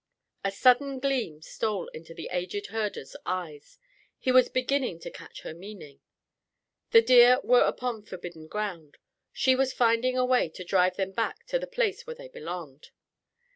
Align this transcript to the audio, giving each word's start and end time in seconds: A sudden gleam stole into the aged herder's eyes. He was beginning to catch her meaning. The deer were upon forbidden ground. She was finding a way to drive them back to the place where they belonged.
A 0.43 0.49
sudden 0.51 0.97
gleam 0.97 1.43
stole 1.43 1.87
into 1.89 2.15
the 2.15 2.27
aged 2.31 2.71
herder's 2.73 3.15
eyes. 3.23 3.77
He 4.17 4.31
was 4.31 4.49
beginning 4.49 4.97
to 5.01 5.11
catch 5.11 5.41
her 5.41 5.53
meaning. 5.53 5.99
The 6.89 7.03
deer 7.03 7.39
were 7.43 7.61
upon 7.61 8.01
forbidden 8.01 8.47
ground. 8.47 8.97
She 9.31 9.55
was 9.55 9.73
finding 9.73 10.17
a 10.17 10.25
way 10.25 10.49
to 10.49 10.63
drive 10.63 10.95
them 10.95 11.11
back 11.11 11.45
to 11.49 11.59
the 11.59 11.67
place 11.67 12.07
where 12.07 12.15
they 12.15 12.29
belonged. 12.29 12.89